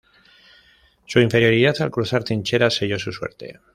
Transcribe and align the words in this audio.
Su 1.05 1.19
inferioridad 1.19 1.75
al 1.83 1.91
cruzar 1.91 2.23
trincheras 2.23 2.73
selló 2.73 2.97
su 2.97 3.11
suerte. 3.11 3.59